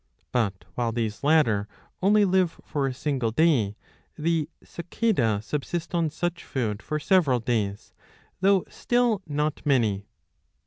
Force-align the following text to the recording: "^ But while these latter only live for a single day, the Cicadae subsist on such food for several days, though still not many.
"^ 0.19 0.25
But 0.31 0.65
while 0.73 0.91
these 0.91 1.23
latter 1.23 1.67
only 2.01 2.25
live 2.25 2.59
for 2.65 2.87
a 2.87 2.91
single 2.95 3.29
day, 3.29 3.75
the 4.17 4.49
Cicadae 4.63 5.41
subsist 5.43 5.93
on 5.93 6.09
such 6.09 6.43
food 6.43 6.81
for 6.81 6.97
several 6.99 7.39
days, 7.39 7.93
though 8.39 8.65
still 8.67 9.21
not 9.27 9.63
many. 9.63 10.07